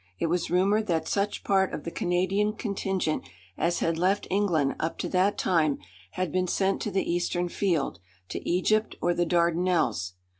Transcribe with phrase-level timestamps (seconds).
[0.17, 4.97] It was rumoured that such part of the Canadian contingent as had left England up
[4.97, 5.77] to that time
[6.13, 10.13] had been sent to the eastern field, to Egypt or the Dardanelles.